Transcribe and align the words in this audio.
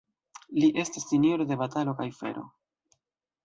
Li 0.63 0.69
estas 0.83 1.05
sinjoro 1.11 1.47
de 1.53 1.59
batalo 1.61 1.95
kaj 2.03 2.11
fero. 2.23 2.49